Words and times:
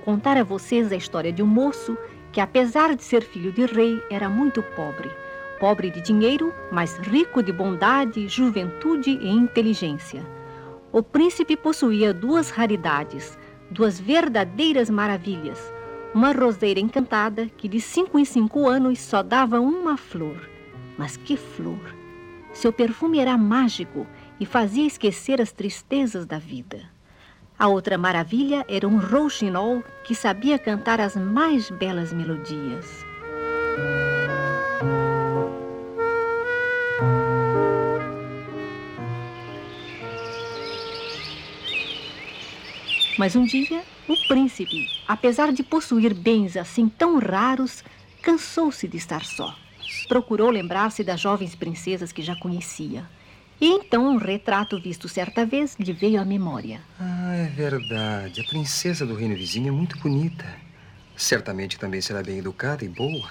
contar 0.00 0.36
a 0.36 0.44
vocês 0.44 0.92
a 0.92 0.96
história 0.96 1.32
de 1.32 1.42
um 1.42 1.46
moço 1.46 1.96
que, 2.30 2.40
apesar 2.40 2.94
de 2.94 3.02
ser 3.02 3.22
filho 3.22 3.52
de 3.52 3.66
rei, 3.66 4.02
era 4.10 4.28
muito 4.28 4.62
pobre. 4.62 5.10
Pobre 5.60 5.90
de 5.90 6.00
dinheiro, 6.00 6.52
mas 6.72 6.96
rico 6.98 7.42
de 7.42 7.52
bondade, 7.52 8.26
juventude 8.28 9.10
e 9.10 9.28
inteligência. 9.28 10.24
O 10.90 11.02
príncipe 11.02 11.56
possuía 11.56 12.12
duas 12.12 12.50
raridades, 12.50 13.38
duas 13.70 14.00
verdadeiras 14.00 14.90
maravilhas. 14.90 15.72
Uma 16.14 16.32
roseira 16.32 16.80
encantada 16.80 17.46
que 17.56 17.68
de 17.68 17.80
cinco 17.80 18.18
em 18.18 18.24
cinco 18.24 18.68
anos 18.68 18.98
só 18.98 19.22
dava 19.22 19.60
uma 19.60 19.96
flor. 19.96 20.48
Mas 20.98 21.16
que 21.16 21.36
flor! 21.36 21.94
Seu 22.52 22.72
perfume 22.72 23.18
era 23.18 23.38
mágico 23.38 24.06
e 24.38 24.44
fazia 24.44 24.86
esquecer 24.86 25.40
as 25.40 25.52
tristezas 25.52 26.26
da 26.26 26.38
vida. 26.38 26.82
A 27.62 27.68
outra 27.68 27.96
maravilha 27.96 28.64
era 28.66 28.88
um 28.88 28.98
rouxinol 28.98 29.84
que 30.02 30.16
sabia 30.16 30.58
cantar 30.58 31.00
as 31.00 31.14
mais 31.14 31.70
belas 31.70 32.12
melodias. 32.12 33.06
Mas 43.16 43.36
um 43.36 43.44
dia, 43.44 43.84
o 44.08 44.16
príncipe, 44.26 44.88
apesar 45.06 45.52
de 45.52 45.62
possuir 45.62 46.12
bens 46.14 46.56
assim 46.56 46.88
tão 46.88 47.20
raros, 47.20 47.84
cansou-se 48.20 48.88
de 48.88 48.96
estar 48.96 49.24
só. 49.24 49.54
Procurou 50.08 50.50
lembrar-se 50.50 51.04
das 51.04 51.20
jovens 51.20 51.54
princesas 51.54 52.10
que 52.10 52.22
já 52.22 52.34
conhecia. 52.34 53.08
E 53.62 53.68
então 53.68 54.08
um 54.08 54.16
retrato 54.16 54.76
visto 54.76 55.08
certa 55.08 55.46
vez 55.46 55.76
lhe 55.78 55.92
veio 55.92 56.20
à 56.20 56.24
memória. 56.24 56.80
Ah, 56.98 57.36
é 57.36 57.46
verdade. 57.46 58.40
A 58.40 58.44
princesa 58.44 59.06
do 59.06 59.14
reino 59.14 59.36
vizinho 59.36 59.68
é 59.68 59.70
muito 59.70 59.96
bonita. 60.00 60.44
Certamente 61.16 61.78
também 61.78 62.00
será 62.00 62.24
bem 62.24 62.38
educada 62.38 62.84
e 62.84 62.88
boa. 62.88 63.28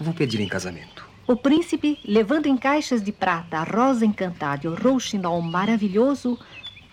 Vou 0.00 0.12
pedir 0.12 0.40
em 0.40 0.48
casamento. 0.48 1.06
O 1.28 1.36
príncipe, 1.36 1.96
levando 2.04 2.46
em 2.46 2.56
caixas 2.56 3.00
de 3.04 3.12
prata 3.12 3.58
a 3.58 3.62
rosa 3.62 4.04
encantada 4.04 4.66
e 4.66 4.68
o 4.68 4.74
rouxinol 4.74 5.40
maravilhoso, 5.40 6.36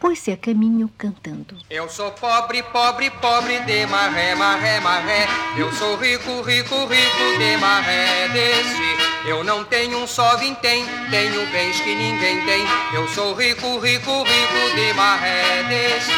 pôs-se 0.00 0.32
a 0.32 0.36
caminho 0.36 0.90
cantando. 0.98 1.56
Eu 1.70 1.88
sou 1.88 2.10
pobre, 2.10 2.64
pobre, 2.64 3.10
pobre 3.10 3.60
de 3.60 3.86
maré, 3.86 4.34
maré, 4.34 4.80
maré. 4.80 5.28
Eu 5.56 5.72
sou 5.72 5.94
rico, 5.94 6.42
rico, 6.42 6.84
rico 6.86 7.38
de 7.38 7.56
maré 7.58 8.28
desse. 8.30 9.05
Eu 9.28 9.42
não 9.42 9.64
tenho 9.64 9.98
um 9.98 10.06
só 10.06 10.36
vintém, 10.36 10.84
tenho 11.10 11.50
bens 11.50 11.80
que 11.80 11.94
ninguém 11.94 12.44
tem. 12.46 12.64
Eu 12.94 13.08
sou 13.08 13.34
rico, 13.34 13.78
rico, 13.78 14.22
rico 14.22 14.76
de 14.76 14.92
maré 14.94 15.64
desse. 15.64 16.12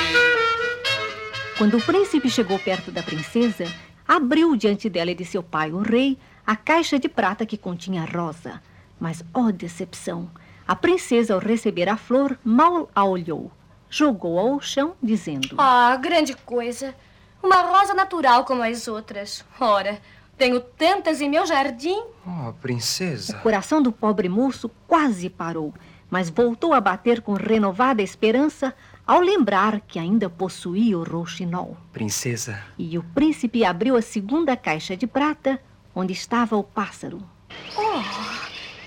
Quando 1.56 1.78
o 1.78 1.82
príncipe 1.82 2.28
chegou 2.28 2.58
perto 2.58 2.90
da 2.90 3.02
princesa, 3.02 3.64
abriu 4.06 4.54
diante 4.54 4.88
dela 4.88 5.10
e 5.10 5.14
de 5.14 5.24
seu 5.24 5.42
pai, 5.42 5.72
o 5.72 5.78
rei, 5.78 6.18
a 6.46 6.54
caixa 6.54 6.98
de 6.98 7.08
prata 7.08 7.46
que 7.46 7.56
continha 7.56 8.02
a 8.02 8.04
rosa. 8.04 8.62
Mas, 9.00 9.24
ó 9.32 9.46
oh 9.46 9.52
decepção! 9.52 10.30
A 10.66 10.76
princesa, 10.76 11.32
ao 11.32 11.40
receber 11.40 11.88
a 11.88 11.96
flor, 11.96 12.38
mal 12.44 12.90
a 12.94 13.04
olhou 13.04 13.50
jogou 13.90 14.38
ao 14.38 14.60
chão, 14.60 14.94
dizendo: 15.02 15.54
Ah, 15.58 15.96
grande 15.96 16.34
coisa! 16.34 16.94
Uma 17.42 17.62
rosa 17.62 17.94
natural 17.94 18.44
como 18.44 18.62
as 18.62 18.88
outras. 18.88 19.44
Ora, 19.60 20.00
tenho 20.38 20.60
tantas 20.60 21.20
em 21.20 21.28
meu 21.28 21.44
jardim. 21.44 22.00
Oh, 22.24 22.52
princesa. 22.54 23.36
O 23.36 23.42
coração 23.42 23.82
do 23.82 23.90
pobre 23.90 24.28
moço 24.28 24.70
quase 24.86 25.28
parou, 25.28 25.74
mas 26.08 26.30
voltou 26.30 26.72
a 26.72 26.80
bater 26.80 27.20
com 27.20 27.32
renovada 27.34 28.00
esperança 28.00 28.74
ao 29.06 29.20
lembrar 29.20 29.80
que 29.80 29.98
ainda 29.98 30.30
possuía 30.30 30.96
o 30.96 31.02
rouxinol. 31.02 31.76
Princesa. 31.92 32.62
E 32.78 32.96
o 32.96 33.02
príncipe 33.02 33.64
abriu 33.64 33.96
a 33.96 34.02
segunda 34.02 34.56
caixa 34.56 34.96
de 34.96 35.06
prata, 35.06 35.60
onde 35.94 36.12
estava 36.12 36.56
o 36.56 36.62
pássaro. 36.62 37.20
Oh, 37.76 38.02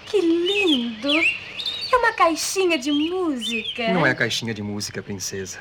que 0.05 0.21
lindo! 0.21 1.09
É 1.91 1.97
uma 1.97 2.13
caixinha 2.13 2.77
de 2.77 2.91
música. 2.91 3.91
Não 3.93 4.07
é 4.07 4.15
caixinha 4.15 4.53
de 4.53 4.63
música, 4.63 5.03
princesa. 5.03 5.59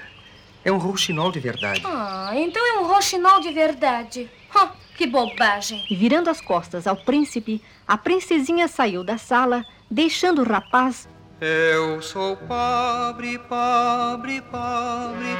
É 0.64 0.70
um 0.70 0.78
rouxinol 0.78 1.32
de 1.32 1.40
verdade. 1.40 1.82
Ah, 1.84 2.30
então 2.34 2.64
é 2.64 2.78
um 2.78 2.86
rouxinol 2.86 3.40
de 3.40 3.50
verdade. 3.50 4.30
Oh, 4.54 4.68
que 5.00 5.06
bobagem. 5.06 5.82
E 5.88 5.96
virando 5.96 6.28
as 6.28 6.42
costas 6.42 6.86
ao 6.86 6.94
príncipe, 6.94 7.62
a 7.88 7.96
princesinha 7.96 8.68
saiu 8.68 9.02
da 9.02 9.16
sala, 9.16 9.64
deixando 9.90 10.42
o 10.42 10.44
rapaz. 10.44 11.08
Eu 11.40 12.02
sou 12.02 12.36
pobre, 12.36 13.38
pobre, 13.38 14.42
pobre, 14.42 15.34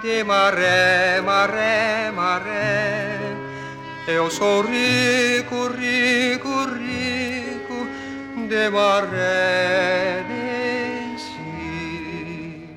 de 0.00 0.24
maré, 0.24 1.20
maré, 1.20 2.10
maré. 2.12 3.20
Eu 4.08 4.30
sou 4.30 4.62
rico, 4.62 5.68
rico, 5.68 6.64
rico 6.72 7.86
de 8.48 8.70
maré 8.70 10.24
de 10.30 11.20
si. 11.20 12.68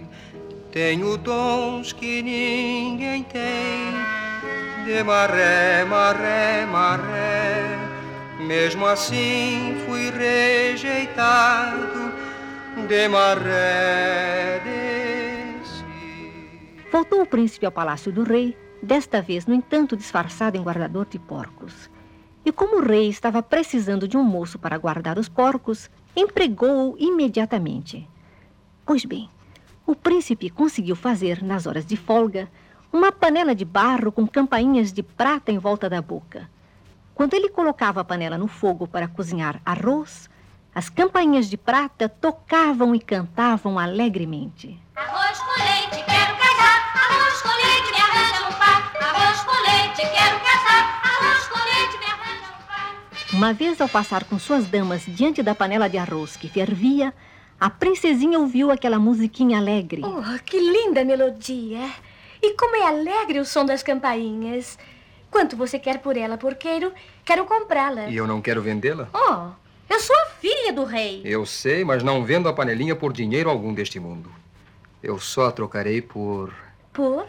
Tenho 0.73 1.17
dons 1.17 1.93
que 1.93 2.21
ninguém 2.21 3.23
tem, 3.23 3.93
de 4.87 5.03
maré, 5.03 5.83
maré, 5.83 6.65
maré. 6.65 7.77
Mesmo 8.39 8.85
assim 8.85 9.75
fui 9.85 10.09
rejeitado, 10.09 12.13
de 12.87 13.07
maré. 13.09 14.61
Voltou 16.89 17.21
o 17.21 17.25
príncipe 17.25 17.65
ao 17.65 17.71
palácio 17.71 18.13
do 18.13 18.23
rei, 18.23 18.57
desta 18.81 19.21
vez, 19.21 19.45
no 19.45 19.53
entanto, 19.53 19.97
disfarçado 19.97 20.57
em 20.57 20.63
guardador 20.63 21.05
de 21.05 21.19
porcos. 21.19 21.89
E 22.45 22.51
como 22.53 22.77
o 22.77 22.81
rei 22.81 23.09
estava 23.09 23.43
precisando 23.43 24.07
de 24.07 24.15
um 24.15 24.23
moço 24.23 24.57
para 24.57 24.77
guardar 24.77 25.19
os 25.19 25.27
porcos, 25.27 25.89
empregou-o 26.15 26.95
imediatamente. 26.97 28.07
Pois 28.85 29.03
bem, 29.03 29.29
o 29.85 29.93
príncipe 29.93 30.49
conseguiu 30.49 30.95
fazer, 30.95 31.43
nas 31.43 31.67
horas 31.67 31.85
de 31.85 31.97
folga, 31.97 32.49
uma 32.91 33.11
panela 33.11 33.53
de 33.53 33.65
barro 33.65 34.11
com 34.11 34.27
campainhas 34.27 34.91
de 34.91 35.03
prata 35.03 35.51
em 35.51 35.57
volta 35.57 35.89
da 35.89 36.01
boca. 36.01 36.49
Quando 37.13 37.33
ele 37.33 37.49
colocava 37.49 38.01
a 38.01 38.03
panela 38.03 38.37
no 38.37 38.47
fogo 38.47 38.87
para 38.87 39.07
cozinhar 39.07 39.61
arroz, 39.65 40.29
as 40.73 40.89
campainhas 40.89 41.49
de 41.49 41.57
prata 41.57 42.07
tocavam 42.07 42.93
e 42.93 42.99
cantavam 42.99 43.79
alegremente. 43.79 44.79
Arroz 44.95 45.39
com 45.39 45.63
leite, 45.63 46.05
quero 46.05 46.37
casar. 46.37 46.77
Arroz 46.93 47.41
com 47.41 47.49
leite, 47.49 47.91
me 47.91 47.99
arranja 47.99 48.47
um 48.47 48.53
par. 48.53 48.93
Arroz 49.01 49.41
com 49.41 49.51
leite, 49.51 50.01
quero 50.01 50.39
casar. 50.39 51.01
Arroz 51.03 51.47
com 51.47 51.57
leite, 51.57 51.97
me 51.97 52.05
arranja 52.05 52.45
um 52.45 52.67
par. 52.67 52.95
Uma 53.33 53.53
vez, 53.53 53.81
ao 53.81 53.89
passar 53.89 54.23
com 54.25 54.37
suas 54.37 54.67
damas 54.67 55.03
diante 55.07 55.41
da 55.41 55.55
panela 55.55 55.89
de 55.89 55.97
arroz 55.97 56.37
que 56.37 56.47
fervia, 56.47 57.11
a 57.59 57.71
princesinha 57.71 58.37
ouviu 58.37 58.69
aquela 58.69 58.99
musiquinha 58.99 59.57
alegre. 59.57 60.03
Oh, 60.05 60.39
que 60.45 60.59
linda 60.59 61.03
melodia! 61.03 61.89
E 62.41 62.53
como 62.53 62.75
é 62.75 62.87
alegre 62.87 63.39
o 63.39 63.45
som 63.45 63.65
das 63.65 63.83
campainhas. 63.83 64.77
Quanto 65.29 65.57
você 65.57 65.77
quer 65.77 65.99
por 65.99 66.15
ela, 66.15 66.37
porqueiro? 66.37 66.93
Quero 67.25 67.45
comprá-la. 67.45 68.07
E 68.07 68.15
eu 68.15 68.27
não 68.27 68.41
quero 68.41 68.61
vendê-la? 68.61 69.09
Oh, 69.13 69.93
eu 69.93 69.99
sou 69.99 70.15
a 70.15 70.25
filha 70.39 70.71
do 70.71 70.83
rei. 70.83 71.21
Eu 71.25 71.45
sei, 71.45 71.83
mas 71.83 72.03
não 72.03 72.23
vendo 72.23 72.47
a 72.47 72.53
panelinha 72.53 72.95
por 72.95 73.11
dinheiro 73.11 73.49
algum 73.49 73.73
deste 73.73 73.99
mundo. 73.99 74.31
Eu 75.03 75.19
só 75.19 75.47
a 75.47 75.51
trocarei 75.51 76.01
por. 76.01 76.53
Por? 76.93 77.27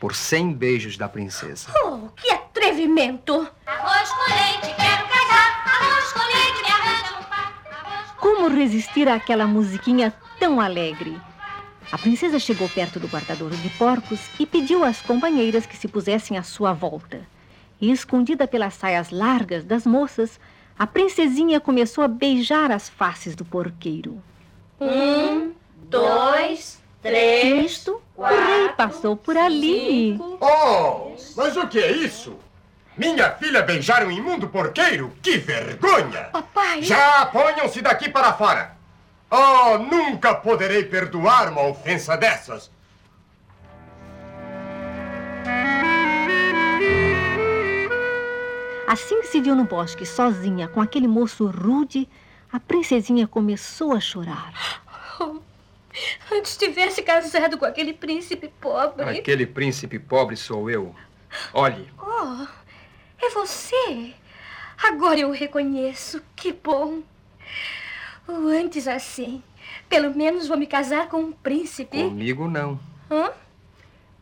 por 0.00 0.14
cem 0.14 0.50
beijos 0.50 0.96
da 0.96 1.06
princesa. 1.08 1.68
Oh, 1.84 2.08
que 2.16 2.30
atrevimento! 2.30 3.46
Arroz 3.66 4.08
com 4.08 4.32
leite, 4.32 4.74
quero 4.74 5.06
casar. 5.08 5.64
Arroz 5.66 6.12
com 6.14 6.20
leite, 6.20 6.62
me 6.62 6.72
arranja 6.72 7.20
um 7.20 7.24
par. 7.24 8.16
Como 8.18 8.48
resistir 8.48 9.06
àquela 9.10 9.46
musiquinha 9.46 10.12
tão 10.38 10.58
alegre? 10.58 11.20
A 11.92 11.98
princesa 11.98 12.38
chegou 12.38 12.68
perto 12.68 13.00
do 13.00 13.08
guardadouro 13.08 13.56
de 13.56 13.68
porcos 13.70 14.20
e 14.38 14.46
pediu 14.46 14.84
às 14.84 15.00
companheiras 15.00 15.66
que 15.66 15.76
se 15.76 15.88
pusessem 15.88 16.38
à 16.38 16.42
sua 16.42 16.72
volta. 16.72 17.26
E, 17.80 17.90
escondida 17.90 18.46
pelas 18.46 18.74
saias 18.74 19.10
largas 19.10 19.64
das 19.64 19.84
moças, 19.84 20.38
a 20.78 20.86
princesinha 20.86 21.60
começou 21.60 22.04
a 22.04 22.08
beijar 22.08 22.70
as 22.70 22.88
faces 22.88 23.34
do 23.34 23.44
porqueiro. 23.44 24.22
Um, 24.80 25.52
dois, 25.88 26.80
três, 27.02 27.62
Nisto, 27.62 28.00
o 28.16 28.22
rei 28.22 28.68
passou 28.76 29.16
por 29.16 29.36
ali. 29.36 30.16
Oh, 30.40 31.12
mas 31.36 31.56
o 31.56 31.66
que 31.66 31.80
é 31.80 31.90
isso? 31.90 32.36
Minha 32.96 33.30
filha 33.32 33.62
beijar 33.62 34.06
um 34.06 34.10
imundo 34.10 34.48
porqueiro? 34.48 35.12
Que 35.20 35.38
vergonha! 35.38 36.24
Papai! 36.32 36.82
Já 36.82 37.26
ponham-se 37.26 37.82
daqui 37.82 38.08
para 38.08 38.32
fora! 38.32 38.79
Oh, 39.30 39.78
nunca 39.78 40.34
poderei 40.34 40.84
perdoar 40.84 41.50
uma 41.52 41.62
ofensa 41.62 42.16
dessas! 42.16 42.70
Assim 48.86 49.20
que 49.20 49.28
se 49.28 49.40
viu 49.40 49.54
no 49.54 49.64
bosque 49.64 50.04
sozinha 50.04 50.66
com 50.66 50.80
aquele 50.80 51.06
moço 51.06 51.46
rude, 51.46 52.08
a 52.52 52.58
princesinha 52.58 53.28
começou 53.28 53.92
a 53.92 54.00
chorar. 54.00 54.52
Antes 56.32 56.56
tivesse 56.56 57.02
casado 57.02 57.56
com 57.56 57.64
aquele 57.64 57.92
príncipe 57.92 58.48
pobre. 58.60 59.18
Aquele 59.18 59.46
príncipe 59.46 59.98
pobre 59.98 60.36
sou 60.36 60.68
eu. 60.68 60.94
Olhe, 61.52 61.88
Oh, 61.98 62.46
é 63.20 63.30
você. 63.30 64.12
Agora 64.82 65.20
eu 65.20 65.28
o 65.28 65.32
reconheço. 65.32 66.20
Que 66.34 66.52
bom. 66.52 67.02
Oh, 68.28 68.46
antes 68.48 68.86
assim, 68.86 69.42
pelo 69.88 70.14
menos 70.14 70.48
vou 70.48 70.56
me 70.56 70.66
casar 70.66 71.08
com 71.08 71.18
um 71.18 71.32
príncipe. 71.32 72.02
Comigo 72.04 72.48
não. 72.48 72.78
Hã? 73.10 73.30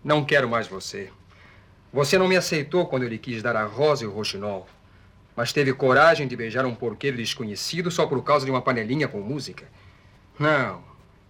Não 0.03 0.25
quero 0.25 0.49
mais 0.49 0.67
você. 0.67 1.11
Você 1.93 2.19
não 2.19 2.29
me 2.29 2.37
aceitou 2.37 2.87
quando 2.87 3.05
eu 3.05 3.09
lhe 3.09 3.19
quis 3.19 3.43
dar 3.43 3.57
a 3.57 3.65
rosa 3.65 4.05
e 4.05 4.07
o 4.07 4.11
roxinol. 4.11 4.67
Mas 5.35 5.53
teve 5.53 5.73
coragem 5.73 6.27
de 6.27 6.37
beijar 6.37 6.67
um 6.67 6.75
porqueiro 6.75 7.17
desconhecido 7.17 7.91
só 7.91 8.07
por 8.07 8.23
causa 8.23 8.45
de 8.45 8.51
uma 8.51 8.61
panelinha 8.61 9.09
com 9.09 9.21
música. 9.21 9.67
Não. 10.39 10.83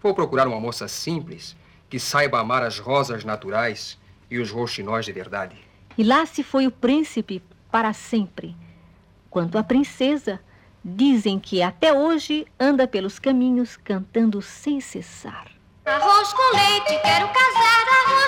Vou 0.03 0.15
procurar 0.15 0.47
uma 0.47 0.61
moça 0.61 0.89
simples 0.89 1.57
que 1.89 1.99
saiba 1.99 2.39
amar 2.39 2.63
as 2.63 2.79
rosas 2.79 3.25
naturais 3.25 3.99
e 4.31 4.39
os 4.39 4.51
roxinóis 4.51 5.07
de 5.07 5.13
verdade. 5.13 5.57
E 5.97 6.03
lá 6.03 6.25
se 6.27 6.43
foi 6.43 6.67
o 6.67 6.71
príncipe 6.71 7.43
para 7.71 7.93
sempre. 7.93 8.55
Quanto 9.31 9.59
à 9.59 9.65
princesa, 9.65 10.41
dizem 10.85 11.39
que 11.39 11.63
até 11.63 11.93
hoje 11.93 12.47
anda 12.59 12.87
pelos 12.87 13.19
caminhos 13.19 13.77
cantando 13.77 14.41
sem 14.41 14.81
cessar. 14.81 15.47
Arroz 15.85 16.33
com 16.33 16.57
leite, 16.57 17.03
quero 17.03 17.29
casar. 17.29 17.85
Arroz 18.07 18.28